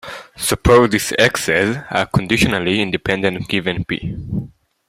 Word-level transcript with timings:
Suppose 0.35 0.89
these 0.89 1.13
"X"s 1.19 1.77
are 1.91 2.07
conditionally 2.07 2.81
independent 2.81 3.47
given 3.47 3.83
"p". 3.85 4.17